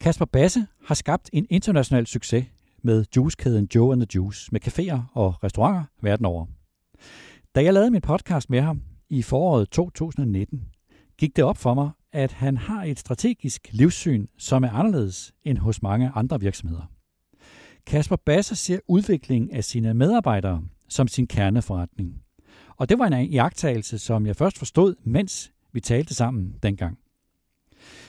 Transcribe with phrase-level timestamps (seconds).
[0.00, 2.46] Kasper Basse har skabt en international succes
[2.82, 6.46] med juicekæden Joe and the Juice med caféer og restauranter verden over.
[7.54, 10.64] Da jeg lavede min podcast med ham i foråret 2019,
[11.18, 15.58] gik det op for mig, at han har et strategisk livssyn, som er anderledes end
[15.58, 16.90] hos mange andre virksomheder.
[17.86, 22.22] Kasper Basse ser udviklingen af sine medarbejdere som sin kerneforretning.
[22.76, 26.99] Og det var en iagtagelse, som jeg først forstod, mens vi talte sammen dengang.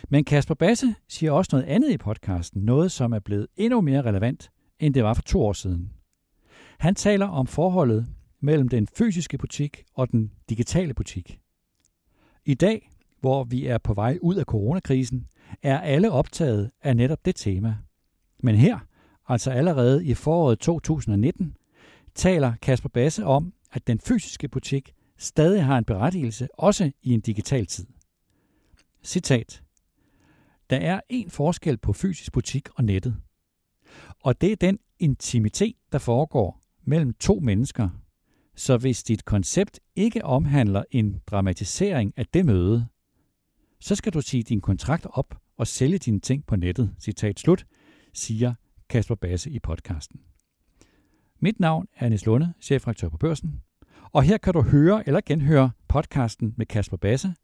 [0.09, 4.01] Men Kasper Basse siger også noget andet i podcasten, noget som er blevet endnu mere
[4.01, 5.91] relevant, end det var for to år siden.
[6.79, 8.07] Han taler om forholdet
[8.39, 11.39] mellem den fysiske butik og den digitale butik.
[12.45, 12.89] I dag,
[13.19, 15.27] hvor vi er på vej ud af coronakrisen,
[15.63, 17.77] er alle optaget af netop det tema.
[18.43, 18.79] Men her,
[19.27, 21.55] altså allerede i foråret 2019,
[22.15, 27.21] taler Kasper Basse om, at den fysiske butik stadig har en berettigelse, også i en
[27.21, 27.85] digital tid.
[29.03, 29.63] Citat.
[30.69, 33.15] Der er en forskel på fysisk butik og nettet.
[34.19, 37.89] Og det er den intimitet, der foregår mellem to mennesker.
[38.55, 42.87] Så hvis dit koncept ikke omhandler en dramatisering af det møde,
[43.79, 47.65] så skal du sige din kontrakt op og sælge dine ting på nettet, citat slut,
[48.13, 48.53] siger
[48.89, 50.21] Kasper Basse i podcasten.
[51.39, 53.61] Mit navn er Anis Lunde, chefredaktør på Børsen,
[54.11, 57.35] og her kan du høre eller genhøre podcasten med Kasper Basse,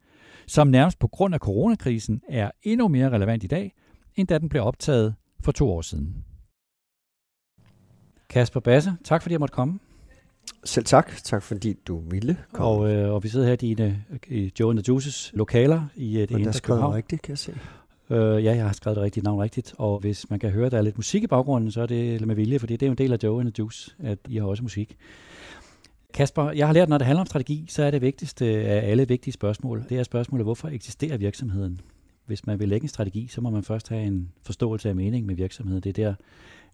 [0.48, 3.74] som nærmest på grund af coronakrisen er endnu mere relevant i dag,
[4.16, 6.16] end da den blev optaget for to år siden.
[8.30, 9.80] Kasper Basse, tak fordi jeg måtte komme.
[10.64, 11.12] Selv tak.
[11.24, 12.70] Tak fordi du ville komme.
[12.70, 16.20] Og, øh, og vi sidder her i, dine, i Joe and the Juices lokaler i
[16.20, 16.96] øh, det indre København.
[16.96, 17.60] rigtigt, kan jeg se.
[18.10, 20.72] Øh, ja, jeg har skrevet det rigtige navn rigtigt, og hvis man kan høre, at
[20.72, 22.92] der er lidt musik i baggrunden, så er det med vilje, fordi det er jo
[22.92, 24.98] en del af Joe and the Juice, at I har også musik.
[26.18, 29.08] Kasper, jeg har lært, når det handler om strategi, så er det vigtigste af alle
[29.08, 31.82] vigtige spørgsmål, det er spørgsmålet, hvorfor eksisterer virksomheden?
[32.26, 35.26] Hvis man vil lægge en strategi, så må man først have en forståelse af mening
[35.26, 35.84] med virksomheden.
[35.84, 36.16] Det er der,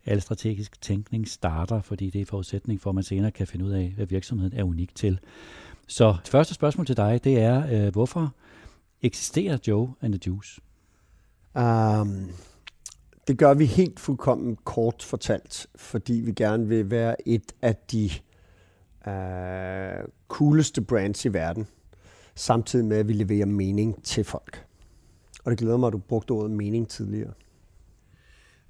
[0.05, 3.71] al strategisk tænkning starter, fordi det er forudsætning for, at man senere kan finde ud
[3.71, 5.19] af, hvad virksomheden er unik til.
[5.87, 8.33] Så første spørgsmål til dig, det er, øh, hvorfor
[9.01, 10.61] eksisterer Joe and the Juice?
[11.55, 12.29] Um,
[13.27, 18.09] det gør vi helt fuldkommen kort fortalt, fordi vi gerne vil være et af de
[19.07, 21.67] uh, cooleste brands i verden,
[22.35, 24.65] samtidig med, at vi leverer mening til folk.
[25.45, 27.33] Og det glæder mig, at du brugte ordet mening tidligere.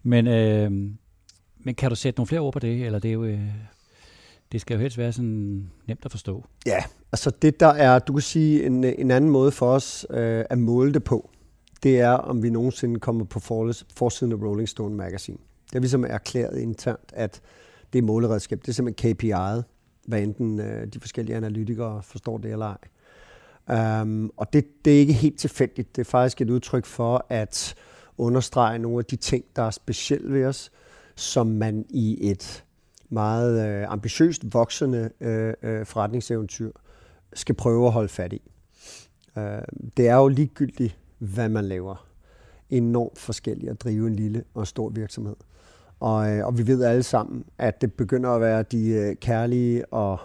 [0.04, 0.72] Men, øh,
[1.60, 3.24] men kan du sætte nogle flere ord på det, eller det er jo...
[3.24, 3.52] Øh
[4.54, 6.46] det skal jo helst være sådan nemt at forstå.
[6.66, 10.46] Ja, altså det der er, du kan sige, en, en anden måde for os øh,
[10.50, 11.30] at måle det på,
[11.84, 13.40] det er, om vi nogensinde kommer på
[13.96, 15.38] forsiden af Rolling Stone Magazine.
[15.70, 17.42] Det er ligesom erklæret internt, at
[17.94, 18.62] det er måleredskab.
[18.62, 19.62] Det er simpelthen KPI'et,
[20.06, 24.02] hvad enten øh, de forskellige analytikere forstår det eller ej.
[24.02, 25.96] Um, og det, det er ikke helt tilfældigt.
[25.96, 27.76] Det er faktisk et udtryk for at
[28.18, 30.72] understrege nogle af de ting, der er specielle ved os,
[31.16, 32.64] som man i et
[33.10, 36.72] meget øh, ambitiøst voksende øh, øh, forretningseventyr
[37.34, 38.42] skal prøve at holde fat i.
[39.38, 39.62] Øh,
[39.98, 42.08] det er jo ligegyldigt, hvad man laver.
[42.70, 45.36] Enormt forskelligt at drive en lille og stor virksomhed.
[46.04, 49.94] Og, øh, og vi ved alle sammen, at det begynder at være de øh, kærlige
[49.94, 50.20] og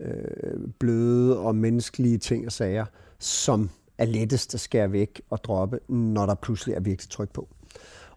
[0.00, 2.84] øh, bløde og menneskelige ting og sager,
[3.18, 7.48] som er lettest at skære væk og droppe, når der pludselig er virkelig tryk på.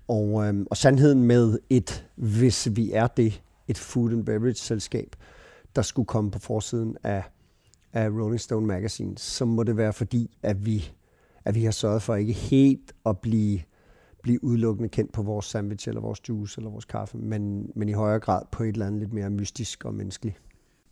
[0.07, 5.15] Og, øh, og sandheden med et, hvis vi er det, et food and beverage selskab,
[5.75, 7.23] der skulle komme på forsiden af,
[7.93, 10.91] af Rolling Stone Magazine, så må det være fordi, at vi
[11.47, 13.59] at vi har sørget for ikke helt at blive,
[14.27, 17.91] blive udelukkende kendt på vores sandwich, eller vores juice, eller vores kaffe, men, men i
[17.91, 20.41] højere grad på et eller andet lidt mere mystisk og menneskeligt.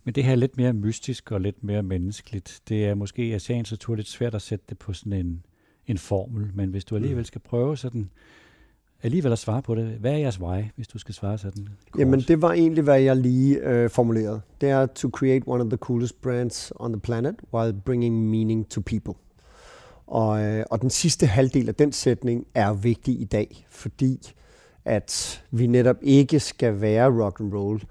[0.04, 3.70] Men det her lidt mere mystisk og lidt mere menneskeligt, det er måske af sagens
[3.70, 5.42] natur lidt svært at sætte det på sådan en,
[5.86, 6.96] en formel, men hvis du mm.
[6.96, 8.10] alligevel skal prøve sådan
[9.02, 12.00] alligevel at svare på det, hvad er jeres why, hvis du skal svare sådan kort?
[12.00, 14.40] Jamen det var egentlig, hvad jeg lige øh, formulerede.
[14.60, 18.68] Det er to create one of the coolest brands on the planet while bringing meaning
[18.68, 19.14] to people.
[20.06, 24.32] Og, øh, og den sidste halvdel af den sætning er vigtig i dag, fordi
[24.84, 27.82] at vi netop ikke skal være rock and roll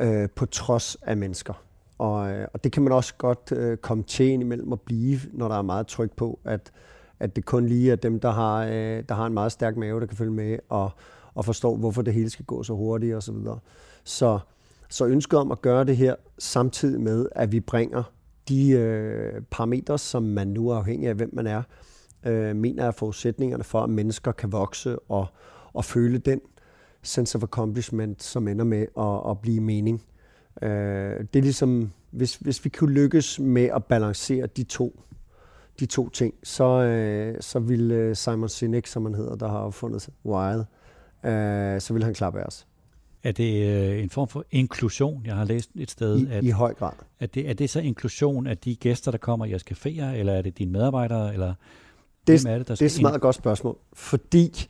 [0.00, 1.64] øh, på trods af mennesker.
[1.98, 5.48] Og, øh, og det kan man også godt øh, komme til imellem at blive, når
[5.48, 6.72] der er meget tryk på, at,
[7.20, 10.00] at det kun lige er dem, der har, øh, der har en meget stærk mave,
[10.00, 10.90] der kan følge med og,
[11.34, 13.34] og forstå, hvorfor det hele skal gå så hurtigt osv.
[13.44, 13.58] Så,
[14.04, 14.38] så,
[14.88, 18.02] så ønsket om at gøre det her samtidig med, at vi bringer
[18.48, 21.62] de øh, parametre, som man nu er afhængig af, hvem man er,
[22.26, 25.26] øh, mener er forudsætningerne for, at mennesker kan vokse og,
[25.72, 26.40] og føle den
[27.02, 30.02] sense of accomplishment, som ender med at, at blive mening.
[30.62, 35.00] Øh, det er ligesom, hvis, hvis vi kunne lykkes med at balancere de to,
[35.80, 39.58] de to ting, så, øh, så vil øh, Simon Sinek, som han hedder, der har
[39.58, 40.64] opfundet Wild,
[41.24, 42.66] øh, så vil han klappe af os.
[43.22, 45.22] Er det øh, en form for inklusion?
[45.26, 46.92] Jeg har læst et sted, I, at, I høj grad.
[47.20, 50.32] Er det, er det så inklusion af de gæster, der kommer i jeres caféer, eller
[50.32, 51.54] er det dine medarbejdere, eller
[52.26, 54.68] det, hvem er det, der det er et meget godt spørgsmål, fordi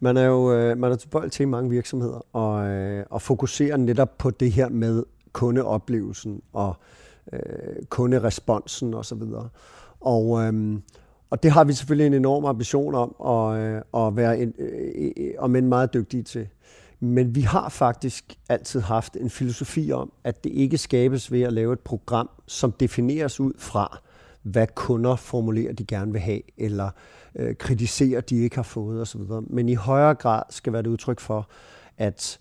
[0.00, 3.76] man er jo øh, man er tilbøjelig til i mange virksomheder og, øh, og fokuserer
[3.76, 5.02] netop på det her med
[5.32, 6.74] kundeoplevelsen og
[7.32, 7.40] øh,
[7.88, 9.22] kunderesponsen osv.
[10.00, 10.78] Og, øh,
[11.30, 15.32] og det har vi selvfølgelig en enorm ambition om at, øh, at være en, øh,
[15.38, 16.48] om en meget dygtige til.
[17.04, 21.52] Men vi har faktisk altid haft en filosofi om, at det ikke skabes ved at
[21.52, 23.98] lave et program, som defineres ud fra,
[24.42, 26.90] hvad kunder formulerer, de gerne vil have, eller
[27.34, 29.20] øh, kritiserer, de ikke har fået osv.
[29.46, 31.48] Men i højere grad skal være det udtryk for,
[31.98, 32.38] at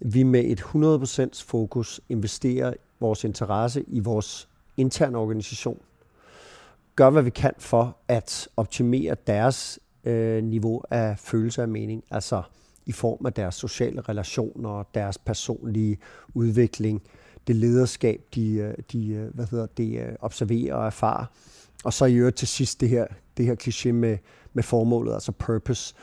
[0.00, 5.80] vi med et 100% fokus investerer vores interesse i vores interne organisation,
[6.96, 12.42] gør hvad vi kan for at optimere deres øh, niveau af følelse af mening, altså
[12.86, 15.98] i form af deres sociale relationer, deres personlige
[16.34, 17.02] udvikling,
[17.46, 21.24] det lederskab, de, øh, de øh, hvad hedder det, øh, observerer og erfarer.
[21.84, 23.06] Og så i øvrigt til sidst det her,
[23.36, 24.18] det her kliché med,
[24.52, 25.94] med formålet, altså purpose.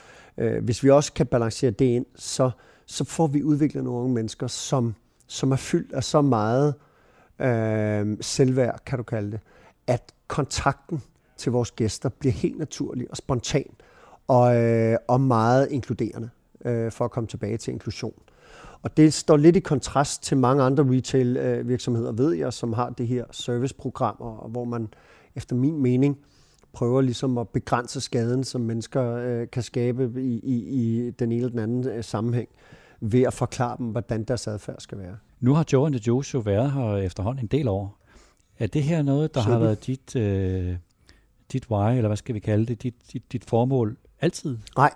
[0.61, 2.51] Hvis vi også kan balancere det ind, så,
[2.85, 4.95] så får vi udviklet nogle unge mennesker, som,
[5.27, 6.73] som er fyldt af så meget
[7.39, 9.39] øh, selvværd, kan du kalde det,
[9.87, 11.01] at kontakten
[11.37, 13.69] til vores gæster bliver helt naturlig og spontan
[14.27, 16.29] og, øh, og meget inkluderende
[16.65, 18.13] øh, for at komme tilbage til inklusion.
[18.81, 22.73] Og det står lidt i kontrast til mange andre retail øh, virksomheder, ved jeg, som
[22.73, 24.87] har det her serviceprogrammer, hvor man
[25.35, 26.17] efter min mening
[26.73, 31.35] prøver ligesom at begrænse skaden, som mennesker øh, kan skabe i, i, i den ene
[31.35, 32.49] eller den anden øh, sammenhæng,
[32.99, 35.17] ved at forklare dem, hvordan deres adfærd skal være.
[35.39, 37.99] Nu har Joe and the Juice jo været her efterhånden en del år.
[38.59, 39.53] Er det her noget, der 17.
[39.53, 40.75] har været dit, øh,
[41.51, 44.57] dit why, eller hvad skal vi kalde det, dit, dit, dit formål altid?
[44.77, 44.91] Nej,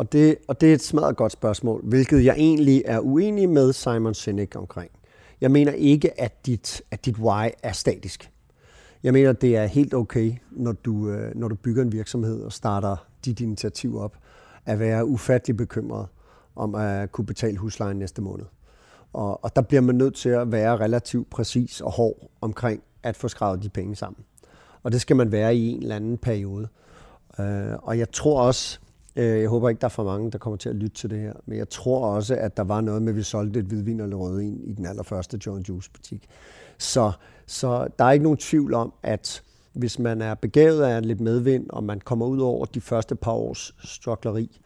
[0.00, 3.72] og det, og det er et smadret godt spørgsmål, hvilket jeg egentlig er uenig med
[3.72, 4.90] Simon Sinek omkring.
[5.40, 8.30] Jeg mener ikke, at dit, at dit why er statisk.
[9.02, 12.52] Jeg mener, det er helt okay, når du, øh, når du bygger en virksomhed og
[12.52, 14.16] starter dit initiativ op,
[14.66, 16.06] at være ufattelig bekymret
[16.56, 18.44] om at kunne betale huslejen næste måned.
[19.12, 23.16] Og, og der bliver man nødt til at være relativt præcis og hård omkring at
[23.16, 24.24] få skrevet de penge sammen.
[24.82, 26.68] Og det skal man være i en eller anden periode.
[27.40, 28.80] Øh, og jeg tror også,
[29.16, 31.18] Øh, jeg håber ikke, der er for mange, der kommer til at lytte til det
[31.18, 34.00] her, men jeg tror også, at der var noget med, at vi solgte et hvidvin
[34.00, 36.28] eller rødvin i den allerførste John Juice butik.
[36.78, 37.12] Så,
[37.46, 39.42] så der er ikke nogen tvivl om, at
[39.72, 43.32] hvis man er begavet af lidt medvind, og man kommer ud over de første par
[43.32, 44.60] års strukleri,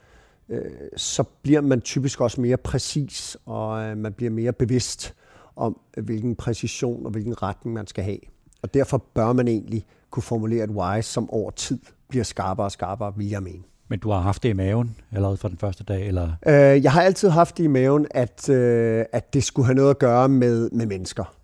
[0.48, 5.14] øh, så bliver man typisk også mere præcis, og øh, man bliver mere bevidst
[5.56, 8.18] om, hvilken præcision og hvilken retning man skal have.
[8.62, 12.72] Og derfor bør man egentlig kunne formulere et why, som over tid bliver skarpere og
[12.72, 13.62] skarpere, vil jeg mene.
[13.88, 16.06] Men du har haft det i maven allerede fra den første dag?
[16.06, 16.32] Eller?
[16.46, 19.90] Øh, jeg har altid haft det i maven, at, øh, at det skulle have noget
[19.90, 21.34] at gøre med, med mennesker.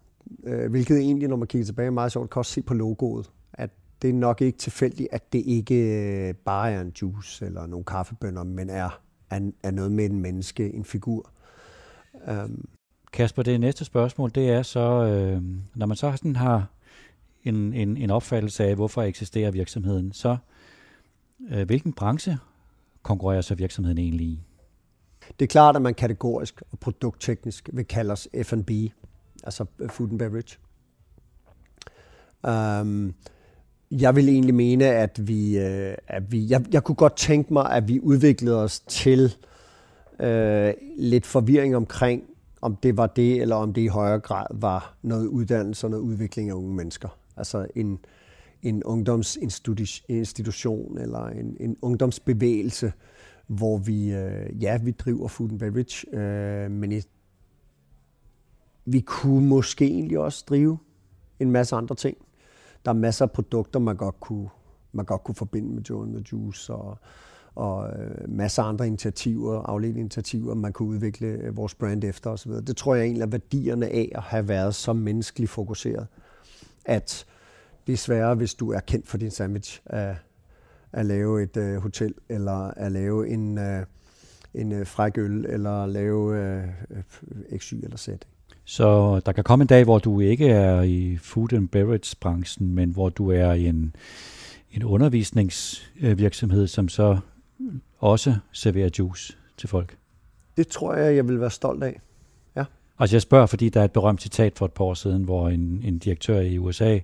[0.45, 3.31] Øh, hvilket egentlig, når man kigger tilbage, meget sjovt, kan også se på logoet.
[3.53, 3.71] At
[4.03, 7.85] det er nok ikke tilfældigt, at det ikke øh, bare er en juice eller nogle
[7.85, 9.01] kaffebønner, men er,
[9.31, 11.31] er, er noget med en menneske, en figur.
[12.45, 12.69] Um.
[13.13, 15.43] Kasper, det næste spørgsmål, det er så, øh,
[15.75, 16.67] når man så sådan har
[17.45, 20.37] en, en, en opfattelse af, hvorfor eksisterer virksomheden, så øh,
[21.51, 22.39] Øh, hvilken branche
[23.03, 24.41] konkurrerer så virksomheden egentlig i?
[25.39, 28.70] Det er klart, at man kategorisk og produktteknisk vil kalde os F&B,
[29.44, 30.59] altså øh, food and beverage.
[32.49, 33.15] Um,
[33.91, 37.73] jeg vil egentlig mene, at vi, øh, at vi jeg, jeg kunne godt tænke mig,
[37.73, 39.37] at vi udviklede os til
[40.20, 42.23] øh, lidt forvirring omkring,
[42.63, 46.03] om det var det, eller om det i højere grad var noget uddannelse og noget
[46.03, 47.09] udvikling af unge mennesker.
[47.37, 47.99] Altså en,
[48.62, 52.93] en ungdomsinstitution eller en, en ungdomsbevægelse,
[53.46, 57.08] hvor vi, øh, ja, vi driver food and beverage, øh, men et,
[58.84, 60.79] vi kunne måske egentlig også drive
[61.40, 62.17] en masse andre ting.
[62.84, 64.48] Der er masser af produkter, man godt kunne,
[64.93, 66.98] man godt kunne forbinde med Joe and the Juice, og,
[67.55, 72.31] og øh, masser af andre initiativer, afledte initiativer, man kunne udvikle øh, vores brand efter
[72.31, 72.52] osv.
[72.52, 76.06] Det tror jeg egentlig er værdierne af at have været så menneskeligt fokuseret,
[76.84, 77.26] at
[77.91, 80.15] det er sværere, hvis du er kendt for din sandwich, at,
[80.93, 83.87] at lave et øh, hotel, eller at lave en, øh,
[84.55, 86.65] en øh, fræk øl, eller lave øh,
[87.59, 88.09] XY eller Z.
[88.65, 92.75] Så der kan komme en dag, hvor du ikke er i food and beverage branchen,
[92.75, 93.97] men hvor du er i en,
[94.73, 97.19] en undervisningsvirksomhed, som så
[97.99, 99.97] også serverer juice til folk.
[100.56, 102.01] Det tror jeg, jeg vil være stolt af.
[103.01, 105.49] Altså jeg spørger, fordi der er et berømt citat for et par år siden, hvor
[105.49, 106.99] en, en direktør i USA,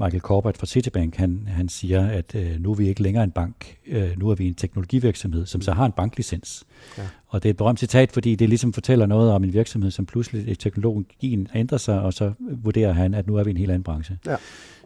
[0.00, 3.30] Michael Corbett fra Citibank, han, han siger, at øh, nu er vi ikke længere en
[3.30, 6.64] bank, øh, nu er vi en teknologivirksomhed, som så har en banklicens.
[6.98, 7.02] Ja.
[7.28, 10.06] Og det er et berømt citat, fordi det ligesom fortæller noget om en virksomhed, som
[10.06, 13.84] pludselig teknologien ændrer sig, og så vurderer han, at nu er vi en helt anden
[13.84, 14.18] branche.
[14.26, 14.36] Ja.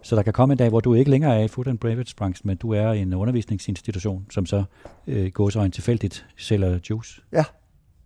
[0.03, 2.15] Så der kan komme en dag, hvor du ikke længere er i food and beverage
[2.17, 4.65] branchen, men du er en undervisningsinstitution, som så
[5.07, 7.21] øh, går så en tilfældigt sælger juice.
[7.33, 7.45] Ja,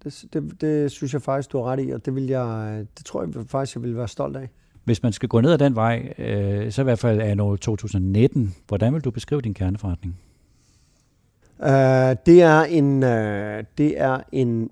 [0.07, 3.05] det, det, det synes jeg faktisk, du har ret i, og det, vil jeg, det
[3.05, 4.49] tror jeg faktisk, jeg vil være stolt af.
[4.85, 7.61] Hvis man skal gå ned ad den vej, øh, så i hvert fald er noget
[7.61, 10.19] 2019, hvordan vil du beskrive din kerneforretning?
[11.59, 11.67] Uh,
[12.27, 14.71] det er en, uh, det er en,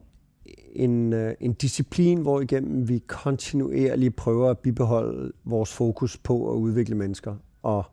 [0.72, 6.56] en, uh, en disciplin, hvor igennem vi kontinuerligt prøver at bibeholde vores fokus på at
[6.56, 7.84] udvikle mennesker og,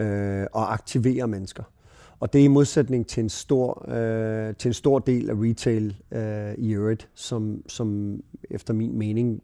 [0.00, 1.62] uh, og aktivere mennesker.
[2.20, 5.96] Og det er i modsætning til en stor, øh, til en stor del af retail
[6.12, 9.42] øh, i øvrigt, som, som efter min mening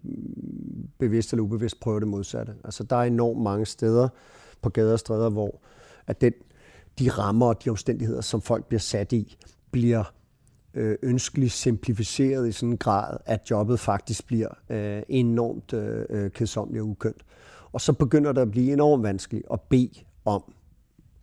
[0.98, 2.54] bevidst eller ubevidst prøver det modsatte.
[2.64, 4.08] Altså der er enormt mange steder
[4.62, 5.60] på gader og stræder, hvor
[6.06, 6.32] at den,
[6.98, 9.36] de rammer og de omstændigheder, som folk bliver sat i,
[9.70, 10.12] bliver
[10.74, 16.30] øh, ønskeligt simplificeret i sådan en grad, at jobbet faktisk bliver øh, enormt øh, øh
[16.30, 17.22] kedsomligt og ukønt.
[17.72, 20.52] Og så begynder det at blive enormt vanskeligt at bede om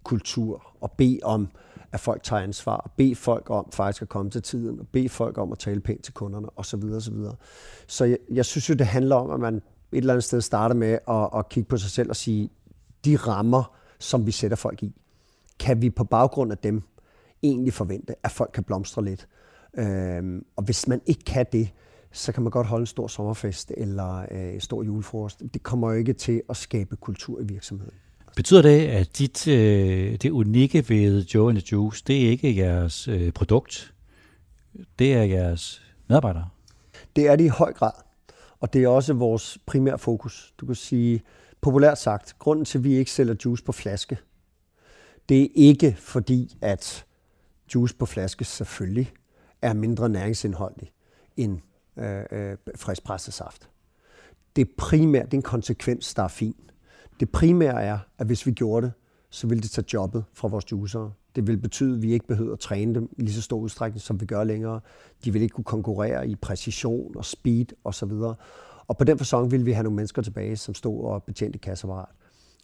[0.04, 1.48] kultur og bede om,
[1.92, 5.10] at folk tager ansvar, og bede folk om faktisk at komme til tiden, og bede
[5.10, 6.84] folk om at tale pænt til kunderne, osv.
[6.84, 7.16] osv.
[7.88, 9.62] Så jeg, jeg synes jo, det handler om, at man et
[9.92, 12.50] eller andet sted starter med at, at kigge på sig selv og sige,
[13.06, 14.96] de rammer, som vi sætter folk i,
[15.60, 16.82] kan vi på baggrund af dem
[17.44, 19.28] egentlig forvente, at folk kan blomstre lidt.
[19.78, 21.70] Øhm, og hvis man ikke kan det,
[22.12, 25.44] så kan man godt holde en stor sommerfest eller øh, en stor julefrokost.
[25.54, 27.96] Det kommer jo ikke til at skabe kultur i virksomheden.
[28.36, 32.58] Betyder det, at dit, øh, det unikke ved Joe and the Juice, det er ikke
[32.58, 33.94] jeres øh, produkt,
[35.00, 36.50] det er jeres medarbejdere?
[37.16, 37.92] Det er det i høj grad,
[38.60, 40.54] og det er også vores primære fokus.
[40.58, 41.22] Du kan sige,
[41.62, 44.18] populært sagt, grunden til, at vi ikke sælger juice på flaske,
[45.30, 47.06] det er ikke fordi, at
[47.76, 49.14] juice på flaske selvfølgelig
[49.62, 50.92] er mindre næringsindholdig
[51.38, 51.60] end
[51.98, 53.70] øh, øh, friskpresset saft.
[54.56, 56.56] Det er primært en konsekvens, der er fin.
[57.20, 58.94] Det primære er, at hvis vi gjorde det,
[59.30, 61.12] så ville det tage jobbet fra vores juicere.
[61.36, 64.02] Det vil betyde, at vi ikke behøver at træne dem i lige så stor udstrækning,
[64.02, 64.80] som vi gør længere.
[65.26, 68.12] De vil ikke kunne konkurrere i præcision og speed osv.
[68.12, 68.36] Og,
[68.88, 72.10] og på den fasong ville vi have nogle mennesker tilbage, som stod og betjente kasseapparat.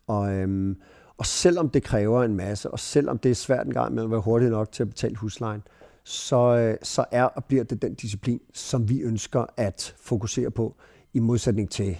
[0.07, 0.77] Og, øhm,
[1.17, 4.11] og selvom det kræver en masse, og selvom det er svært en gang med at
[4.11, 5.61] være hurtig nok til at betale huslejen,
[6.03, 10.75] så, øh, så er og bliver det den disciplin, som vi ønsker at fokusere på,
[11.13, 11.97] i modsætning til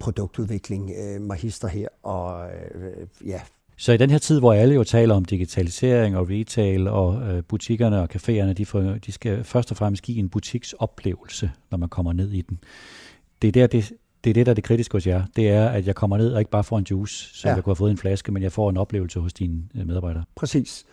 [0.00, 3.40] produktudvikling, øh, magister her, og øh, ja.
[3.76, 7.42] Så i den her tid, hvor alle jo taler om digitalisering og retail, og øh,
[7.44, 11.88] butikkerne og caféerne, de, får, de skal først og fremmest give en butiksoplevelse, når man
[11.88, 12.58] kommer ned i den.
[13.42, 13.92] Det er der, det,
[14.24, 15.24] det er det, der er det kritiske hos jer.
[15.36, 17.54] Det er, at jeg kommer ned og ikke bare får en juice, som ja.
[17.54, 20.24] jeg kunne have fået en flaske, men jeg får en oplevelse hos dine øh, medarbejdere.
[20.34, 20.84] Præcis.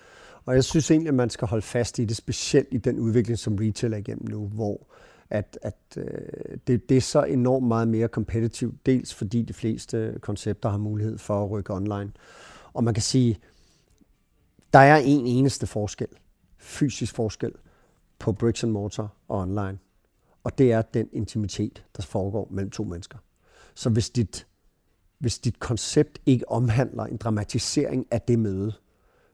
[0.45, 3.39] Og jeg synes egentlig, at man skal holde fast i det, specielt i den udvikling,
[3.39, 4.87] som retail er igennem nu, hvor
[5.29, 10.19] at, at øh, det, det er så enormt meget mere kompetitivt, dels fordi de fleste
[10.21, 12.11] koncepter har mulighed for at rykke online.
[12.73, 13.39] Og man kan sige,
[14.73, 16.07] der er en eneste forskel,
[16.57, 17.51] fysisk forskel,
[18.19, 19.77] på bricks and mortar og online.
[20.43, 23.17] Og det er den intimitet, der foregår mellem to mennesker.
[23.75, 24.47] Så hvis dit,
[25.19, 28.73] hvis dit koncept ikke omhandler en dramatisering af det møde,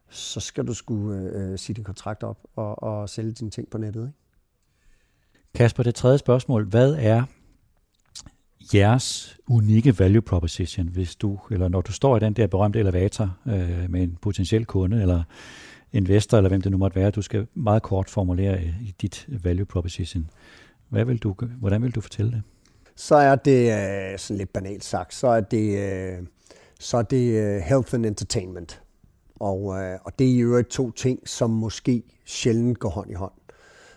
[0.08, 3.70] så skal du skulle øh, øh sige din kontrakt op og, og sælge dine ting
[3.70, 4.02] på nettet.
[4.02, 4.23] Ikke?
[5.54, 6.64] Kasper, det tredje spørgsmål.
[6.64, 7.22] Hvad er
[8.74, 13.36] jeres unikke value proposition, hvis du, eller når du står i den der berømte elevator
[13.46, 15.22] øh, med en potentiel kunde, eller
[15.92, 19.26] investor, eller hvem det nu måtte være, du skal meget kort formulere øh, i dit
[19.28, 20.30] value proposition.
[20.88, 22.42] Hvad vil du, hvordan vil du fortælle det?
[22.96, 26.26] Så er det, øh, sådan lidt banalt sagt, så er det, øh,
[26.80, 28.82] så er det health and entertainment.
[29.40, 29.64] Og,
[30.04, 33.32] og det er jo to ting, som måske sjældent går hånd i hånd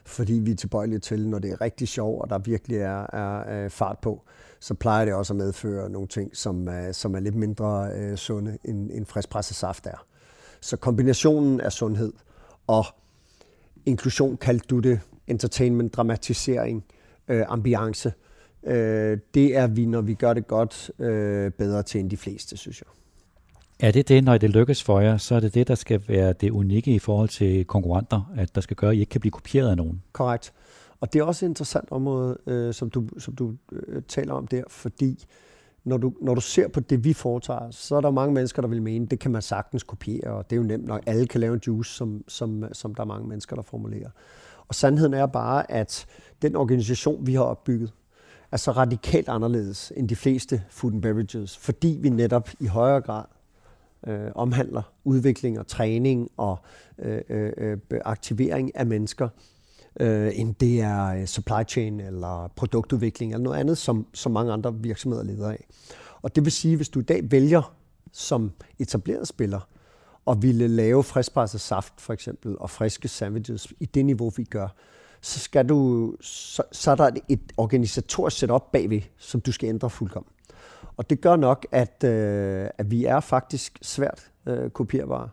[0.08, 3.70] fordi vi er tilbøjelige til, når det er rigtig sjovt, og der virkelig er, er,
[3.70, 4.22] fart på,
[4.60, 8.18] så plejer det også at medføre nogle ting, som, er, som er lidt mindre øh,
[8.18, 10.06] sunde, end, end friskpresset saft er.
[10.62, 12.14] Så kombinationen af sundhed
[12.68, 12.86] og
[13.86, 16.86] inklusion, kaldte du det, entertainment, dramatisering,
[17.28, 18.14] øh, ambiance,
[18.64, 22.58] øh, det er vi, når vi gør det godt, øh, bedre til end de fleste,
[22.58, 22.88] synes jeg.
[23.79, 26.34] Er det det, når det lykkes for jer, så er det det, der skal være
[26.34, 29.31] det unikke i forhold til konkurrenter, at der skal gøre, at I ikke kan blive
[29.31, 30.01] kopieret af nogen?
[30.12, 30.53] Korrekt.
[31.00, 34.48] Og det er også et interessant område, øh, som du, som du øh, taler om
[34.48, 35.25] der, fordi
[35.84, 38.69] når du, når du ser på det, vi foretager, så er der mange mennesker, der
[38.69, 41.03] vil mene, det kan man sagtens kopiere, og det er jo nemt nok.
[41.05, 44.10] Alle kan lave en juice, som, som, som der er mange mennesker, der formulerer.
[44.67, 46.05] Og sandheden er bare, at
[46.41, 47.93] den organisation, vi har opbygget,
[48.51, 53.01] er så radikalt anderledes end de fleste food and beverages, fordi vi netop i højere
[53.01, 53.24] grad
[54.08, 56.60] øh, omhandler udvikling og træning og
[57.00, 59.30] øh, øh, øh, aktivering af mennesker,
[60.00, 64.54] øh, end det er øh, supply chain eller produktudvikling eller noget andet, som, som mange
[64.54, 65.68] andre virksomheder leder af.
[66.22, 67.75] Og det vil sige, hvis du i dag vælger
[68.12, 69.70] som etableret spiller
[70.25, 74.68] og ville lave friskpresset saft for eksempel og friske sandwiches i det niveau, vi gør,
[75.22, 79.89] så, skal du, så, så er der et organisatorisk setup bagved, som du skal ændre
[79.89, 80.32] fuldkommen.
[80.98, 85.30] Og det gør nok, at, øh, at vi er faktisk svært øh, kopierbare.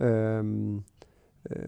[0.00, 0.44] Øh,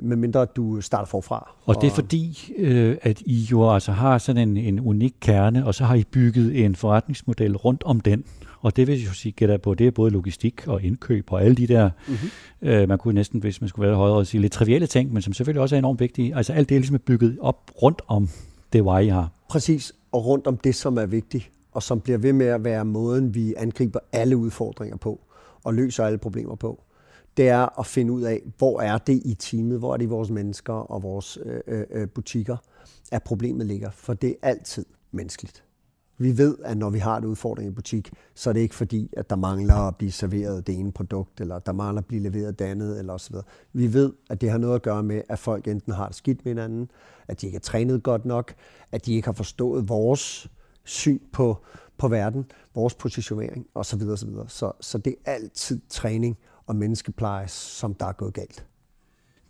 [0.01, 1.55] medmindre du starter forfra.
[1.65, 5.15] Og, og det er fordi, øh, at I jo altså har sådan en, en unik
[5.21, 8.25] kerne, og så har I bygget en forretningsmodel rundt om den.
[8.61, 11.43] Og det vil jeg jo sige, gætter på, det er både logistik og indkøb og
[11.43, 12.69] alle de der, mm-hmm.
[12.69, 15.33] øh, man kunne næsten, hvis man skulle være højere, sige lidt trivielle ting, men som
[15.33, 16.37] selvfølgelig også er enormt vigtige.
[16.37, 18.29] Altså alt det er ligesom bygget op rundt om
[18.73, 19.31] det why, I har.
[19.49, 22.85] Præcis, og rundt om det, som er vigtigt, og som bliver ved med at være
[22.85, 25.21] måden, vi angriber alle udfordringer på,
[25.65, 26.83] og løser alle problemer på
[27.39, 30.09] det er at finde ud af, hvor er det i teamet, hvor er det i
[30.09, 32.57] vores mennesker og vores øh, øh, øh butikker,
[33.13, 33.91] at problemet ligger.
[33.91, 35.65] For det er altid menneskeligt.
[36.21, 39.11] Vi ved, at når vi har en udfordring i butik, så er det ikke fordi,
[39.17, 42.59] at der mangler at blive serveret det ene produkt, eller der mangler at blive leveret
[42.59, 43.37] det andet, eller osv.
[43.73, 46.45] Vi ved, at det har noget at gøre med, at folk enten har det skidt
[46.45, 46.91] med hinanden,
[47.29, 48.55] at de ikke er trænet godt nok,
[48.93, 50.49] at de ikke har forstået vores
[50.89, 51.65] syn på,
[51.99, 54.03] på verden, vores positionering osv.
[54.03, 54.29] osv.
[54.49, 58.65] Så, så det er altid træning og menneskepleje, som der er gået galt.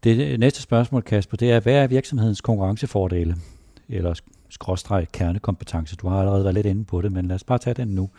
[0.04, 3.36] Det næste spørgsmål, Kasper, det er, hvad er virksomhedens konkurrencefordele?
[3.88, 4.14] Eller
[4.48, 5.96] skråstreg kernekompetence.
[5.96, 8.10] Du har allerede været lidt inde på det, men lad os bare tage den nu.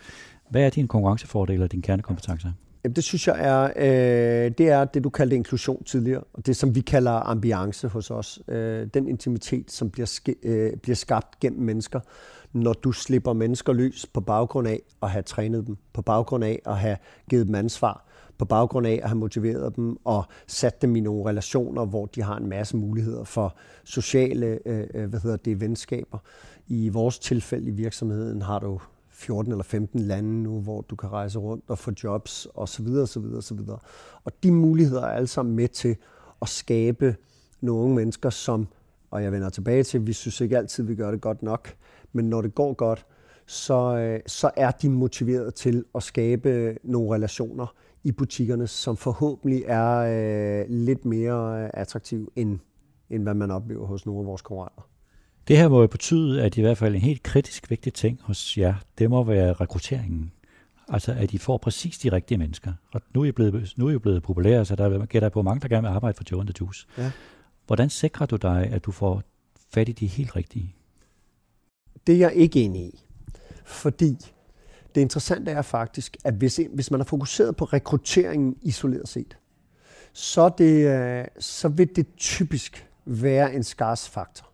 [0.50, 2.52] Hvad er din konkurrencefordele og din kernekompetence?
[2.84, 6.56] Jamen, det synes jeg er, øh, det er det, du kaldte inklusion tidligere, og det,
[6.56, 8.40] som vi kalder ambiance hos os.
[8.48, 12.00] Øh, den intimitet, som bliver, sk- øh, bliver skabt gennem mennesker,
[12.52, 16.62] når du slipper mennesker løs på baggrund af at have trænet dem, på baggrund af
[16.66, 16.96] at have
[17.30, 18.06] givet dem ansvar,
[18.38, 22.22] på baggrund af at have motiveret dem og sat dem i nogle relationer, hvor de
[22.22, 26.18] har en masse muligheder for sociale øh, øh hvad hedder det, venskaber.
[26.68, 31.12] I vores tilfælde i virksomheden har du 14 eller 15 lande nu, hvor du kan
[31.12, 32.86] rejse rundt og få jobs osv.
[32.86, 33.24] osv.
[33.36, 33.58] osv.
[34.24, 35.96] Og de muligheder er alle sammen med til
[36.42, 37.16] at skabe
[37.60, 38.68] nogle unge mennesker, som,
[39.10, 41.74] og jeg vender tilbage til, vi synes ikke altid, vi gør det godt nok,
[42.12, 43.06] men når det går godt,
[43.46, 49.64] så, øh, så er de motiveret til at skabe nogle relationer i butikkerne, som forhåbentlig
[49.66, 52.58] er øh, lidt mere øh, attraktiv end,
[53.10, 54.88] end hvad man oplever hos nogle af vores konkurrenter.
[55.48, 58.58] Det her må jo betyde, at i hvert fald en helt kritisk vigtig ting hos
[58.58, 60.32] jer, det må være rekrutteringen.
[60.88, 62.72] Altså, at I får præcis de rigtige mennesker.
[62.92, 65.60] Og nu er I blevet, nu er I blevet populære, så der gætter på mange,
[65.60, 66.86] der gerne vil arbejde for Joe the Juice.
[66.98, 67.10] Ja.
[67.66, 69.22] Hvordan sikrer du dig, at du får
[69.74, 70.74] fat i de helt rigtige?
[72.06, 73.04] Det er jeg ikke enig i.
[73.64, 74.16] Fordi
[74.94, 79.36] det interessante er faktisk, at hvis, hvis man er fokuseret på rekrutteringen isoleret set,
[80.12, 84.50] så, det, øh, så vil det typisk være en skars faktor.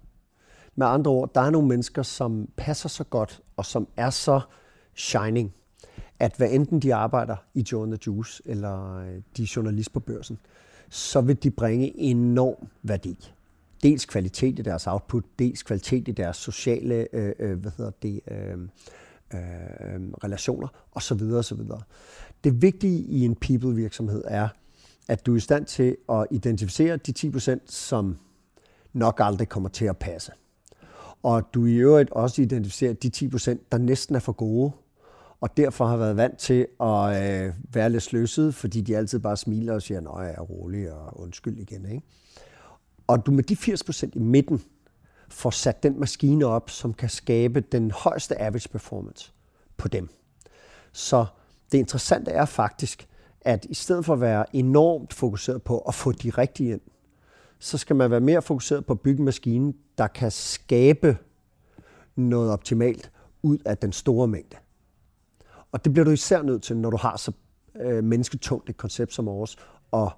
[0.76, 4.40] Med andre ord, der er nogle mennesker, som passer så godt, og som er så
[4.94, 5.54] shining,
[6.18, 10.00] at hvad enten de arbejder i Joe the Juice, eller øh, de er journalist på
[10.00, 10.38] børsen,
[10.90, 13.32] så vil de bringe enorm værdi.
[13.86, 18.20] Dels kvalitet i deres output, dels kvalitet i deres sociale øh, øh hvad hedder det,
[18.30, 18.58] øh,
[19.34, 19.40] øh,
[20.24, 21.22] relationer osv.
[21.22, 21.58] osv.
[22.44, 24.48] Det vigtige i en people-virksomhed er,
[25.08, 28.18] at du er i stand til at identificere de 10%, som
[28.92, 30.32] nok aldrig kommer til at passe.
[31.22, 34.72] Og du i øvrigt også identificerer de 10%, der næsten er for gode,
[35.40, 39.36] og derfor har været vant til at øh, være lidt sløset, fordi de altid bare
[39.36, 41.86] smiler og siger, at jeg er rolig og undskyld igen.
[41.86, 42.02] Ikke?
[43.06, 44.62] Og du med de 80% i midten,
[45.28, 49.32] får sat den maskine op, som kan skabe den højeste average performance
[49.76, 50.08] på dem.
[50.92, 51.26] Så
[51.72, 53.08] det interessante er faktisk,
[53.40, 56.80] at i stedet for at være enormt fokuseret på at få de rigtige ind,
[57.58, 61.16] så skal man være mere fokuseret på at bygge maskinen, der kan skabe
[62.16, 63.10] noget optimalt
[63.42, 64.56] ud af den store mængde.
[65.72, 67.32] Og det bliver du især nødt til, når du har så
[67.80, 69.56] øh, mennesketungt et koncept som vores,
[69.90, 70.10] og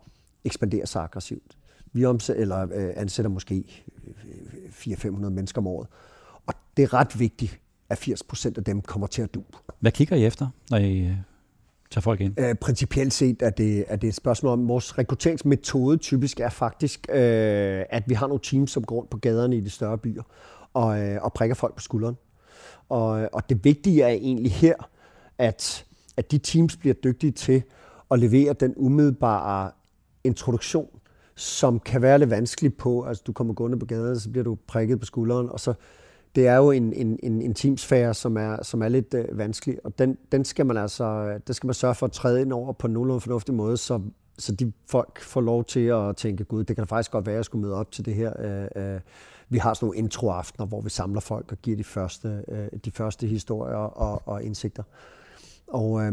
[0.44, 1.57] ekspandere sig aggressivt.
[1.92, 3.84] Vi omsætter, eller, øh, ansætter måske
[4.70, 5.88] 400-500 mennesker om året.
[6.46, 9.42] Og det er ret vigtigt, at 80 procent af dem kommer til at du.
[9.80, 11.12] Hvad kigger I efter, når I øh,
[11.90, 12.40] tager folk ind?
[12.40, 17.06] Øh, principielt set er det, er det et spørgsmål om, vores rekrutteringsmetode typisk er faktisk,
[17.08, 20.22] øh, at vi har nogle teams, som går rundt på gaderne i de større byer
[20.74, 22.16] og, øh, og prikker folk på skulderen.
[22.88, 24.74] Og, og det vigtige er egentlig her,
[25.38, 27.62] at, at de teams bliver dygtige til
[28.10, 29.70] at levere den umiddelbare
[30.24, 30.88] introduktion
[31.38, 34.58] som kan være lidt vanskelig på, altså du kommer gående på gaden, så bliver du
[34.66, 35.74] prikket på skulderen, og så
[36.34, 39.78] det er jo en, en, en, en teamsfære, som er, som er lidt øh, vanskelig,
[39.84, 42.52] og den, den skal man altså, øh, der skal man sørge for at træde ind
[42.52, 44.00] over på en nogenlunde fornuftig måde, så,
[44.38, 47.36] så de folk får lov til at tænke, gud, det kan faktisk godt være, at
[47.36, 48.32] jeg skulle møde op til det her.
[48.76, 49.00] Øh, øh.
[49.48, 52.90] Vi har sådan nogle introaftener, hvor vi samler folk og giver de første, øh, de
[52.90, 54.82] første historier og, og indsigter.
[55.66, 56.12] Og, øh,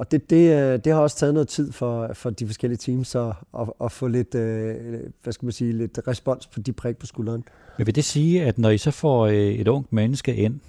[0.00, 3.14] og det, det, øh, det har også taget noget tid for, for de forskellige teams
[3.14, 4.74] at, at, at få lidt, øh,
[5.22, 7.44] hvad skal man sige, lidt respons på de prik på skulderen.
[7.78, 10.60] Men vil det sige, at når I så får øh, et ungt menneske ind,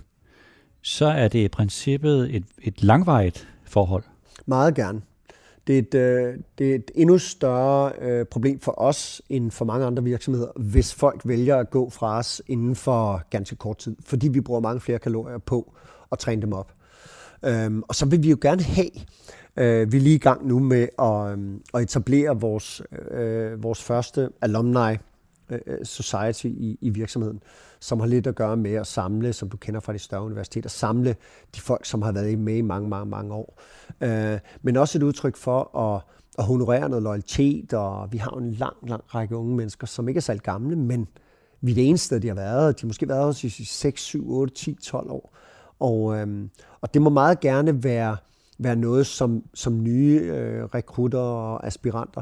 [0.81, 4.03] så er det i princippet et, et langvarigt forhold?
[4.45, 5.01] Meget gerne.
[5.67, 5.91] Det er et,
[6.57, 11.21] det er et endnu større problem for os end for mange andre virksomheder, hvis folk
[11.25, 14.99] vælger at gå fra os inden for ganske kort tid, fordi vi bruger mange flere
[14.99, 15.73] kalorier på
[16.11, 16.71] at træne dem op.
[17.45, 18.89] Øhm, og så vil vi jo gerne have,
[19.57, 23.83] øh, vi er lige i gang nu med at, øh, at etablere vores, øh, vores
[23.83, 24.97] første alumni
[25.49, 27.43] øh, øh, society i, i virksomheden,
[27.79, 30.69] som har lidt at gøre med at samle, som du kender fra de større universiteter,
[30.69, 31.15] samle
[31.55, 33.59] de folk, som har været med i mange, mange, mange år.
[34.01, 36.01] Øh, men også et udtryk for at,
[36.37, 40.17] at honorere noget loyalitet, og vi har en lang, lang række unge mennesker, som ikke
[40.17, 41.07] er særlig gamle, men
[41.61, 42.77] vi er det eneste de har været.
[42.77, 45.35] De har måske været hos i 6, 7, 8, 10, 12 år.
[45.81, 46.49] Og, øhm,
[46.81, 48.17] og det må meget gerne være,
[48.59, 52.21] være noget, som, som nye øh, rekrutter og aspiranter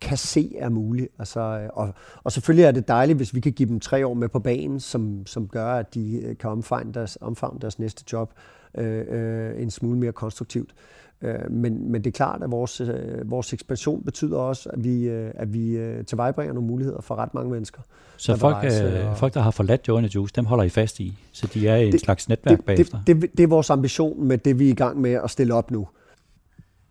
[0.00, 1.08] kan se er muligt.
[1.18, 4.14] Altså, øh, og, og selvfølgelig er det dejligt, hvis vi kan give dem tre år
[4.14, 8.04] med på banen, som, som gør, at de øh, kan omfavne deres, omfavne deres næste
[8.12, 8.32] job
[8.78, 10.74] øh, øh, en smule mere konstruktivt.
[11.22, 15.02] Øh, men, men det er klart, at vores, øh, vores ekspansion betyder også, at vi,
[15.08, 17.82] øh, at vi tilvejebringer nogle muligheder for ret mange mennesker.
[18.16, 19.18] Så folk, rejse, og...
[19.18, 21.86] folk, der har forladt Joanne Juice, dem holder I fast i, så de er i
[21.86, 22.98] det, en slags netværk det, bagefter?
[23.06, 25.54] Det, det, det er vores ambition med det, vi er i gang med at stille
[25.54, 25.88] op nu.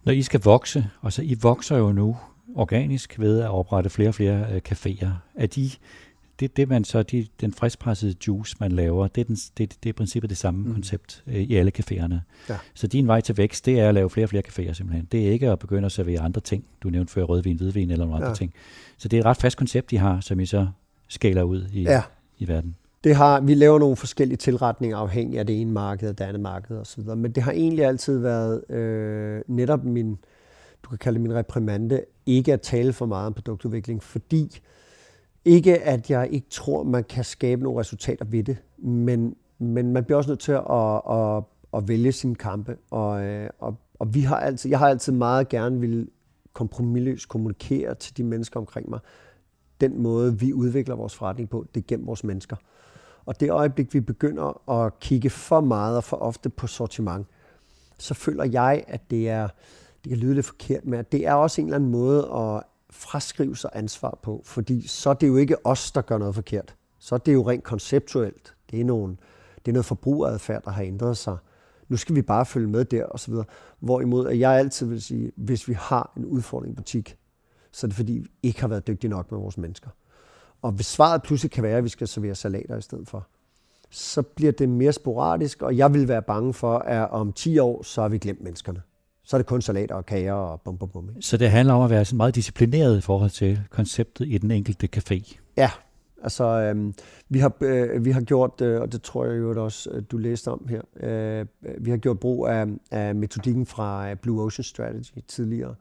[0.04, 2.18] Når I skal vokse, og så I vokser jo nu
[2.56, 5.70] organisk ved at oprette flere og flere caféer, er de
[6.40, 9.86] det, det man så, de, den friskpressede juice, man laver, det er, den, det, det
[9.86, 10.74] er i princippet det samme mm.
[10.74, 12.16] koncept øh, i alle caféerne.
[12.50, 12.58] Ja.
[12.74, 15.08] Så din vej til vækst, det er at lave flere og flere caféer simpelthen.
[15.12, 16.66] Det er ikke at begynde at servere andre ting.
[16.84, 18.26] Du nævnte før rødvin, hvidvin eller nogle ja.
[18.26, 18.54] andre ting.
[18.98, 20.68] Så det er et ret fast koncept, de har, som I så
[21.08, 22.02] skaler ud i, ja.
[22.38, 22.76] i verden.
[23.04, 26.40] Det har, vi laver nogle forskellige tilretninger afhængig af det ene marked og det andet
[26.40, 27.04] marked osv.
[27.04, 30.18] Men det har egentlig altid været øh, netop min,
[30.84, 34.60] du kan kalde det min reprimande, ikke at tale for meget om produktudvikling, fordi
[35.46, 40.04] ikke, at jeg ikke tror, man kan skabe nogle resultater ved det, men, men man
[40.04, 42.78] bliver også nødt til at, at, at, at vælge sine kampe.
[42.92, 46.10] Og, øh, og, og vi har altid, jeg har altid meget gerne vil
[46.54, 49.00] kompromilløst kommunikere til de mennesker omkring mig.
[49.82, 52.56] Den måde, vi udvikler vores forretning på, det er gennem vores mennesker.
[53.26, 57.28] Og det øjeblik, vi begynder at kigge for meget og for ofte på sortiment,
[57.98, 59.48] så føler jeg, at det er,
[60.04, 62.64] det kan lyde lidt forkert, men det er også en eller anden måde at
[62.96, 66.76] fraskrive sig ansvar på, fordi så er det jo ikke os, der gør noget forkert.
[67.00, 68.56] Så er det jo rent konceptuelt.
[68.72, 69.18] Det er, nogle,
[69.56, 71.38] det er noget forbrugeradfærd, der har ændret sig.
[71.90, 73.46] Nu skal vi bare følge med der, og så videre.
[73.80, 77.18] Hvorimod at jeg altid vil sige, hvis vi har en udfordring i butik,
[77.72, 79.90] så er det fordi, vi ikke har været dygtige nok med vores mennesker.
[80.62, 83.28] Og hvis svaret pludselig kan være, at vi skal servere salater i stedet for,
[83.90, 87.84] så bliver det mere sporadisk, og jeg vil være bange for, at om 10 år,
[87.84, 88.82] så har vi glemt menneskerne
[89.26, 91.10] så er det kun salater og kager og bum, bum, bum.
[91.22, 94.52] Så det handler om at være sådan meget disciplineret i forhold til konceptet i den
[94.52, 95.38] enkelte café?
[95.58, 95.72] Ja,
[96.24, 96.94] altså øh,
[97.30, 100.18] vi, har, øh, vi har gjort, øh, og det tror jeg jo også, øh, du
[100.18, 101.46] læste om her, øh,
[101.80, 105.76] vi har gjort brug af, af metodikken fra øh, Blue Ocean Strategy tidligere,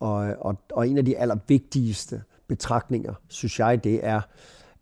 [0.00, 4.20] og, og, og en af de allervigtigste betragtninger, synes jeg, det er,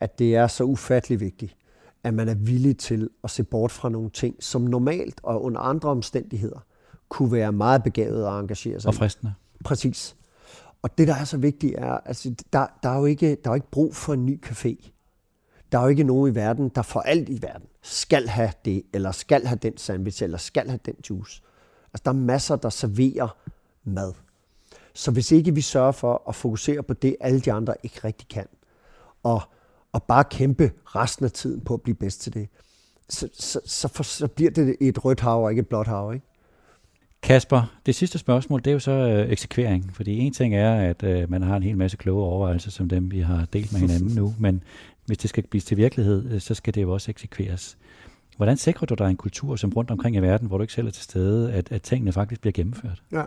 [0.01, 1.57] at det er så ufattelig vigtigt,
[2.05, 5.61] at man er villig til at se bort fra nogle ting, som normalt og under
[5.61, 6.67] andre omstændigheder
[7.09, 9.35] kunne være meget begavet og engagere sig Og fristende.
[9.65, 10.17] Præcis.
[10.83, 13.51] Og det, der er så vigtigt, er, altså, der, der, er jo ikke, der er
[13.51, 14.91] jo ikke brug for en ny café.
[15.73, 18.83] Der er jo ikke nogen i verden, der for alt i verden skal have det,
[18.93, 21.43] eller skal have den sandwich, eller skal have den juice.
[21.93, 23.37] Altså, der er masser, der serverer
[23.85, 24.13] mad.
[24.95, 28.29] Så hvis ikke vi sørger for at fokusere på det, alle de andre ikke rigtig
[28.29, 28.47] kan,
[29.23, 29.43] og,
[29.93, 32.49] og bare kæmpe resten af tiden på at blive bedst til det,
[33.09, 36.15] så, så, så, for, så bliver det et rødt hav og ikke et blåt hav.
[36.15, 36.27] Ikke?
[37.27, 39.91] Kasper, det sidste spørgsmål, det er jo så øh, eksekvering.
[39.95, 43.11] Fordi en ting er, at øh, man har en hel masse kloge overvejelser, som dem
[43.11, 44.63] vi har delt med hinanden nu, men
[45.07, 47.79] hvis det skal blive til virkelighed, øh, så skal det jo også eksekveres.
[48.37, 50.87] Hvordan sikrer du dig en kultur, som rundt omkring i verden, hvor du ikke selv
[50.87, 53.03] er til stede, at, at tingene faktisk bliver gennemført?
[53.13, 53.23] Ja.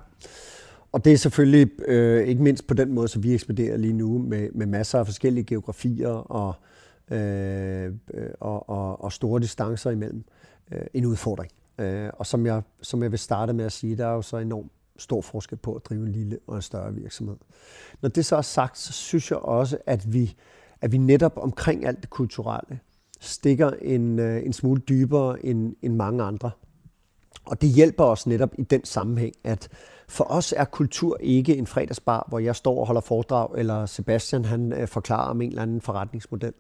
[0.91, 4.17] Og det er selvfølgelig øh, ikke mindst på den måde, som vi ekspederer lige nu,
[4.17, 6.53] med, med masser af forskellige geografier og,
[7.11, 7.91] øh, øh
[8.39, 10.23] og, og, og store distancer imellem,
[10.71, 11.51] øh, en udfordring.
[11.79, 14.37] Øh, og som jeg, som jeg vil starte med at sige, der er jo så
[14.37, 17.35] enormt stor forskel på at drive en lille og en større virksomhed.
[18.01, 20.35] Når det så er sagt, så synes jeg også, at vi,
[20.81, 22.79] at vi netop omkring alt det kulturelle
[23.19, 26.51] stikker en, øh, en smule dybere end, end mange andre.
[27.45, 29.67] Og det hjælper os netop i den sammenhæng, at
[30.07, 34.45] for os er kultur ikke en fredagsbar, hvor jeg står og holder foredrag, eller Sebastian
[34.45, 36.53] han øh, forklarer om en eller anden forretningsmodel.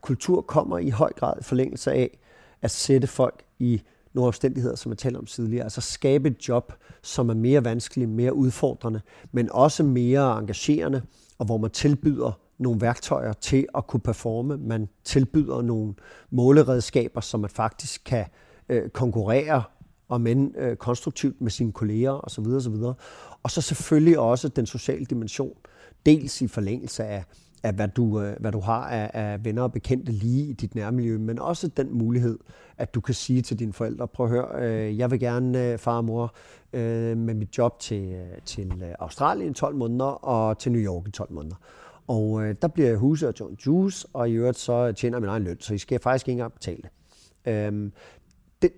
[0.00, 2.18] Kultur kommer i høj grad i forlængelse af
[2.62, 3.82] at sætte folk i
[4.14, 5.64] nogle omstændigheder, som jeg talte om tidligere.
[5.64, 6.72] Altså skabe et job,
[7.02, 9.00] som er mere vanskeligt, mere udfordrende,
[9.32, 11.02] men også mere engagerende,
[11.38, 14.56] og hvor man tilbyder nogle værktøjer til at kunne performe.
[14.56, 15.94] Man tilbyder nogle
[16.30, 18.24] måleredskaber, som man faktisk kan
[18.68, 19.62] øh, konkurrere
[20.08, 22.46] og men øh, konstruktivt med sine kolleger osv.
[22.46, 22.74] osv.
[23.42, 25.56] Og så selvfølgelig også den sociale dimension,
[26.06, 27.24] dels i forlængelse af,
[27.64, 30.74] af hvad, du, øh, hvad du har af, af venner og bekendte lige i dit
[30.74, 32.38] nærmiljø, men også den mulighed,
[32.78, 35.78] at du kan sige til dine forældre, prøv at høre, øh, jeg vil gerne, øh,
[35.78, 36.34] far og mor,
[36.72, 40.80] øh, med mit job til, øh, til øh, Australien i 12 måneder og til New
[40.80, 41.56] York i 12 måneder.
[42.06, 45.28] Og øh, der bliver jeg huset og John Juice, og i øvrigt så tjener min
[45.28, 46.90] egen løn, så I skal faktisk ikke engang betale det.
[47.52, 47.92] Øhm,
[48.62, 48.72] det.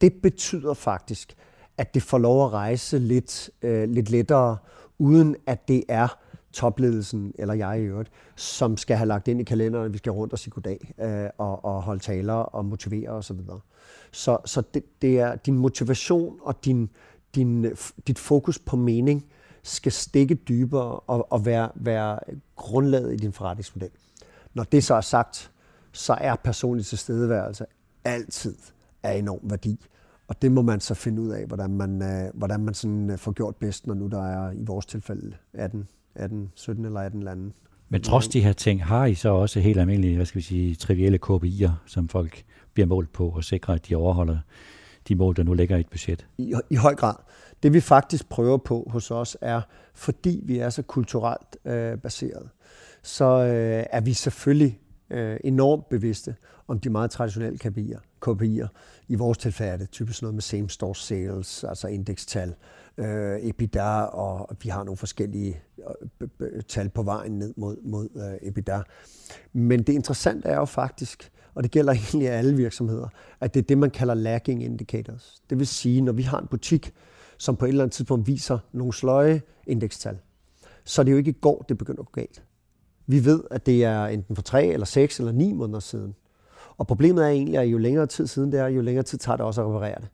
[0.00, 1.34] Det betyder faktisk,
[1.78, 4.56] at det får lov at rejse lidt, øh, lidt lettere,
[4.98, 6.18] uden at det er
[6.52, 10.12] topledelsen, eller jeg i øvrigt, som skal have lagt ind i kalenderen, at vi skal
[10.12, 13.36] rundt og sige goddag, øh, og, og holde taler og motivere osv.
[13.46, 13.58] Så,
[14.12, 16.90] så, så det, det er din motivation og din,
[17.34, 17.66] din,
[18.06, 19.24] dit fokus på mening,
[19.62, 22.18] skal stikke dybere og, og være, være
[22.56, 23.90] grundlaget i din forretningsmodel.
[24.54, 25.50] Når det så er sagt,
[25.92, 27.66] så er personlig tilstedeværelse
[28.04, 28.56] altid
[29.02, 29.86] af enorm værdi.
[30.28, 33.18] Og det må man så finde ud af, hvordan man, øh, hvordan man sådan øh,
[33.18, 37.22] får gjort bedst, når nu der er i vores tilfælde 18, 18 17 eller 18
[37.22, 37.52] lande.
[37.88, 40.74] Men trods de her ting, har I så også helt almindelige, hvad skal vi sige,
[40.74, 42.44] trivielle KPI'er, som folk
[42.74, 44.38] bliver målt på og sikrer, at de overholder
[45.08, 46.26] de mål, der nu ligger i et budget?
[46.38, 47.14] I, i høj grad.
[47.62, 49.60] Det vi faktisk prøver på hos os er,
[49.94, 52.48] fordi vi er så kulturelt øh, baseret,
[53.02, 56.34] så øh, er vi selvfølgelig øh, enormt bevidste
[56.68, 58.00] om de meget traditionelle KPI'er.
[58.26, 58.68] KPI'er.
[59.08, 62.54] I vores tilfælde er det typisk noget med same store sales, altså indekstal,
[62.98, 65.60] øh, EBITDA, og vi har nogle forskellige
[66.40, 68.82] øh, tal på vejen ned mod, mod øh, EBITDA.
[69.52, 73.08] Men det interessante er jo faktisk, og det gælder egentlig alle virksomheder,
[73.40, 75.42] at det er det, man kalder lagging indicators.
[75.50, 76.94] Det vil sige, når vi har en butik,
[77.38, 80.18] som på et eller andet tidspunkt viser nogle sløje indekstal,
[80.84, 82.42] så er det jo ikke i går, det begynder at gå galt.
[83.06, 86.14] Vi ved, at det er enten for tre eller seks eller ni måneder siden.
[86.78, 89.36] Og problemet er egentlig, at jo længere tid siden det er, jo længere tid tager
[89.36, 90.08] det også at reparere det.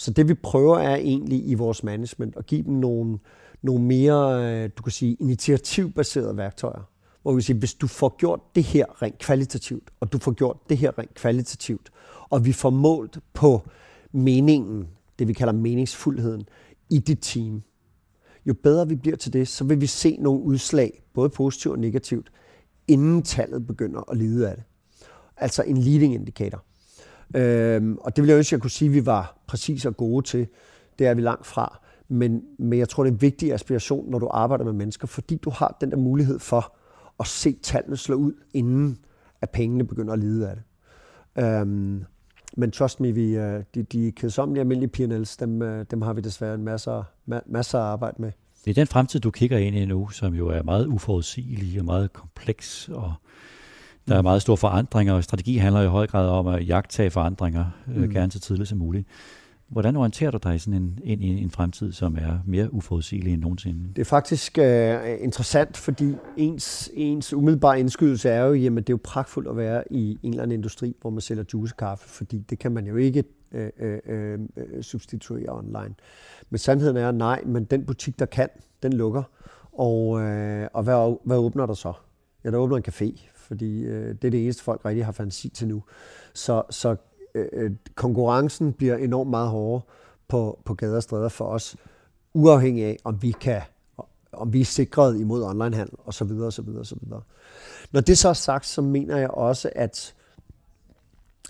[0.00, 3.18] Så det vi prøver er egentlig i vores management at give dem nogle,
[3.62, 6.88] nogle mere, øh, du kan sige, initiativbaserede værktøjer.
[7.22, 10.56] Hvor vi siger, hvis du får gjort det her rent kvalitativt, og du får gjort
[10.68, 11.90] det her rent kvalitativt,
[12.30, 13.68] og vi får målt på
[14.12, 16.48] meningen, det vi kalder meningsfuldheden,
[16.90, 17.62] i dit team,
[18.46, 21.78] jo bedre vi bliver til det, så vil vi se nogle udslag, både positivt og
[21.78, 22.30] negativt,
[22.88, 24.64] inden tallet begynder at lide af det.
[25.36, 26.64] Altså en leading indicator.
[27.34, 29.96] Øhm, og det vil jeg ønske, at jeg kunne sige, at vi var præcis og
[29.96, 30.46] gode til.
[30.98, 31.80] Det er vi langt fra.
[32.08, 35.36] Men, men jeg tror, det er en vigtig aspiration, når du arbejder med mennesker, fordi
[35.36, 36.76] du har den der mulighed for
[37.20, 38.98] at se tallene slå ud, inden
[39.40, 40.64] at pengene begynder at lide af det.
[41.44, 42.04] Øhm,
[42.56, 46.20] men trust me, vi, øh, de, de kedsommelige almindelige P&Ls, dem, øh, dem har vi
[46.20, 46.90] desværre en masse,
[47.46, 48.32] masser at arbejde med.
[48.64, 51.84] Det er den fremtid, du kigger ind i nu, som jo er meget uforudsigelig og
[51.84, 53.14] meget kompleks, og
[54.10, 57.64] der er meget store forandringer, og strategi handler i høj grad om at jagtage forandringer,
[57.96, 58.10] øh, mm.
[58.10, 59.06] gerne så tidligt som muligt.
[59.68, 63.42] Hvordan orienterer du dig i sådan en, i en fremtid, som er mere uforudsigelig end
[63.42, 63.88] nogensinde?
[63.88, 64.64] Det er faktisk uh,
[65.24, 69.84] interessant, fordi ens, ens umiddelbare indskydelse er jo, jamen det er jo pragtfuldt at være
[69.90, 73.24] i en eller anden industri, hvor man sælger juicekaffe, fordi det kan man jo ikke
[73.54, 75.94] uh, uh, uh, substituere online.
[76.50, 78.48] Men sandheden er, nej, men den butik, der kan,
[78.82, 79.22] den lukker.
[79.72, 81.92] Og, uh, og hvad, hvad åbner der så?
[82.44, 85.48] Ja, der åbner en café, fordi øh, det er det eneste, folk rigtig har fantasi
[85.48, 85.82] til nu.
[86.34, 86.96] Så, så
[87.34, 89.82] øh, øh, konkurrencen bliver enormt meget hårdere
[90.28, 91.76] på, på gader og stræder for os,
[92.34, 93.62] uafhængig af, om vi kan
[94.32, 96.96] om vi er sikret imod onlinehandel og så videre, og så videre, så.
[97.92, 100.14] Når det så er sagt, så mener jeg også, at,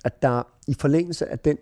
[0.05, 1.59] at der i forlængelse af den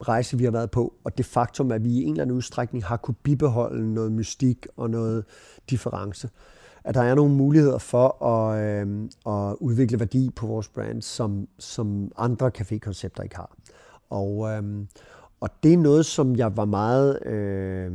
[0.00, 2.84] rejse, vi har været på, og det faktum, at vi i en eller anden udstrækning
[2.84, 5.24] har kunne bibeholde noget mystik og noget
[5.70, 10.68] difference, øh, at der er nogle muligheder for at, øh, at udvikle værdi på vores
[10.68, 13.56] brand, som, som andre cafékoncepter ikke har.
[14.10, 14.62] Og, øh,
[15.40, 17.92] og det er noget, som jeg var meget øh,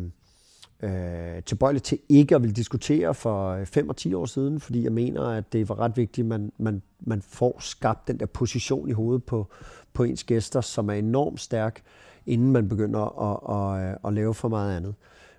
[0.84, 4.84] øh, tilbøjelig til ikke at ville diskutere for øh, 5 og 10 år siden, fordi
[4.84, 8.26] jeg mener, at det var ret vigtigt, at man, man, man får skabt den der
[8.26, 9.48] position i hovedet på,
[9.94, 11.82] på ens gæster, som er enormt stærk,
[12.26, 14.96] inden man begynder at, at, at, at lave for meget andet.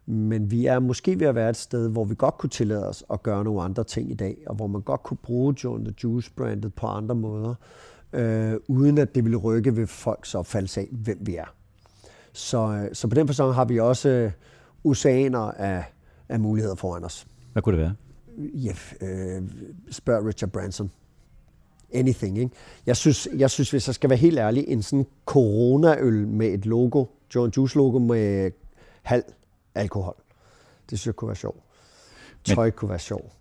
[0.07, 3.05] Men vi er måske ved at være et sted, hvor vi godt kunne tillade os
[3.12, 5.95] at gøre nogle andre ting i dag, og hvor man godt kunne bruge John the
[6.05, 7.55] Juice brandet på andre måder.
[8.12, 11.55] øh, uden at det ville rykke ved folks opfattelse af, hvem vi er.
[12.33, 14.31] Så, øh, så på den person har vi også øh,
[14.85, 15.85] oceaner af,
[16.29, 17.27] af muligheder foran os.
[17.53, 17.95] Hvad kunne det være?
[18.38, 19.42] Ja, øh,
[19.90, 20.90] spørg Richard Branson.
[21.95, 22.51] Anything, ikke?
[22.87, 26.66] Jeg synes, jeg synes, hvis jeg skal være helt ærlig, en sådan coronaøl med et
[26.66, 28.51] logo, John Juice logo med
[29.03, 29.25] halv
[29.77, 30.15] alkohol,
[30.91, 31.61] det synes jeg kunne være sjovt.
[32.45, 33.33] Tøj kunne være sjovt.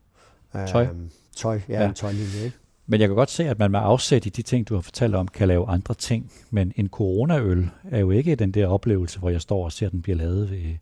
[0.68, 0.86] Tøj?
[0.86, 1.88] Øhm, tøj, ja, ja.
[1.88, 2.58] en tøjlinje, ikke?
[2.88, 5.16] Men jeg kan godt se, at man med afsæt i de ting, du har fortalt
[5.16, 6.32] om, kan lave andre ting.
[6.50, 9.92] Men en coronaøl er jo ikke den der oplevelse, hvor jeg står og ser, at
[9.92, 10.76] den bliver lavet ved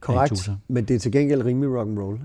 [0.00, 2.20] Korrekt, men det er til gengæld rimelig rock and roll.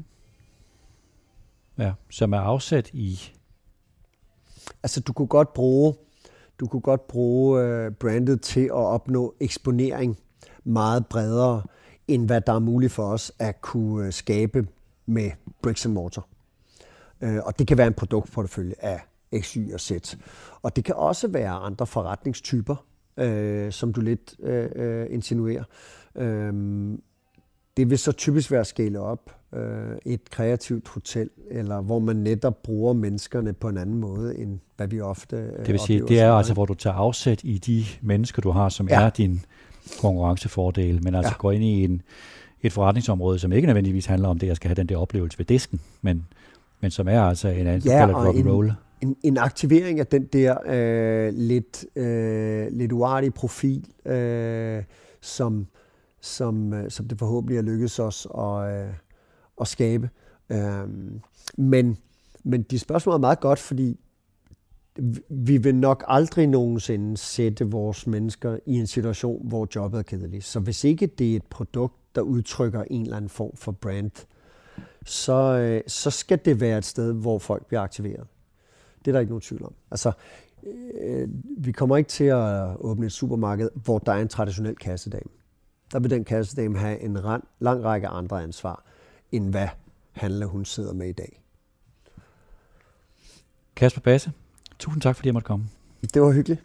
[1.78, 3.20] Ja, som er afsat i...
[4.84, 5.94] Altså, du kunne godt bruge,
[6.60, 10.18] du kunne godt bruge uh, brandet til at opnå eksponering
[10.64, 11.64] meget bredere,
[12.08, 14.68] end hvad der er muligt for os at kunne uh, skabe
[15.06, 16.28] med bricks and mortar.
[17.22, 19.00] Uh, og det kan være en produktportefølje af
[19.40, 19.92] X, Y og Z.
[20.62, 22.86] Og det kan også være andre forretningstyper,
[23.22, 25.64] uh, som du lidt uh, insinuerer.
[26.16, 26.98] Uh,
[27.78, 32.16] det vil så typisk være at scale op øh, et kreativt hotel, eller hvor man
[32.16, 36.00] netop bruger menneskerne på en anden måde, end hvad vi ofte øh, Det vil sige,
[36.08, 39.02] det er altså, hvor du tager afsæt i de mennesker, du har, som ja.
[39.02, 39.46] er din
[40.02, 41.38] konkurrencefordel, men altså ja.
[41.38, 42.02] går ind i en,
[42.62, 45.46] et forretningsområde, som ikke nødvendigvis handler om det, jeg skal have den der oplevelse ved
[45.46, 46.28] disken, men,
[46.82, 48.74] men som er altså en anden, ja, rock and roll.
[49.02, 54.84] En, en aktivering af den der øh, lidt, øh, lidt uartige profil, øh,
[55.22, 55.68] som,
[56.22, 58.94] som, øh, som det forhåbentlig er lykkedes os at, øh,
[59.62, 60.10] at skabe.
[60.50, 60.88] Øh,
[61.58, 61.98] men,
[62.44, 64.00] men de spørgsmål er meget godt, fordi
[65.30, 70.44] vi vil nok aldrig nogensinde sætte vores mennesker i en situation, hvor jobbet er kedeligt.
[70.44, 74.12] Så hvis ikke det er et produkt, der udtrykker en eller anden form for brand,
[75.06, 78.28] så, øh, så skal det være et sted, hvor folk bliver aktiveret.
[79.00, 79.74] Det er der ikke nogen tvivl om.
[79.92, 80.12] Altså,
[81.02, 81.28] øh,
[81.58, 85.30] vi kommer ikke til at åbne et supermarked, hvor der er en traditionel kassedame
[85.94, 87.18] der vil den kassedame have en
[87.60, 88.84] lang række andre ansvar,
[89.32, 89.68] end hvad
[90.12, 91.42] handler hun sidder med i dag.
[93.76, 94.32] Kasper Basse,
[94.80, 95.66] tusind tak fordi jeg måtte komme.
[96.14, 96.62] Det var hyggeligt.